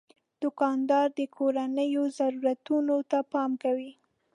[0.41, 3.91] دوکاندار د کورنیو ضرورتونو ته پام کوي.